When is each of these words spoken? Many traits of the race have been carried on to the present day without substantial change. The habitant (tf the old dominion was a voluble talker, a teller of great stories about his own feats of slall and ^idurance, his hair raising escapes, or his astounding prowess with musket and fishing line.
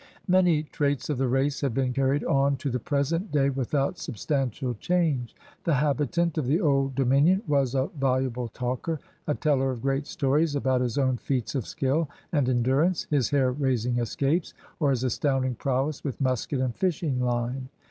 Many 0.27 0.63
traits 0.63 1.11
of 1.11 1.19
the 1.19 1.27
race 1.27 1.61
have 1.61 1.75
been 1.75 1.93
carried 1.93 2.23
on 2.23 2.55
to 2.57 2.71
the 2.71 2.79
present 2.79 3.31
day 3.31 3.51
without 3.51 3.99
substantial 3.99 4.73
change. 4.73 5.35
The 5.63 5.75
habitant 5.75 6.33
(tf 6.33 6.43
the 6.43 6.59
old 6.59 6.95
dominion 6.95 7.43
was 7.47 7.75
a 7.75 7.85
voluble 7.99 8.47
talker, 8.47 8.99
a 9.27 9.35
teller 9.35 9.69
of 9.69 9.83
great 9.83 10.07
stories 10.07 10.55
about 10.55 10.81
his 10.81 10.97
own 10.97 11.17
feats 11.17 11.53
of 11.53 11.67
slall 11.67 12.09
and 12.31 12.47
^idurance, 12.47 13.05
his 13.11 13.29
hair 13.29 13.51
raising 13.51 13.99
escapes, 13.99 14.55
or 14.79 14.89
his 14.89 15.03
astounding 15.03 15.53
prowess 15.53 16.03
with 16.03 16.19
musket 16.19 16.61
and 16.61 16.75
fishing 16.75 17.21
line. 17.21 17.69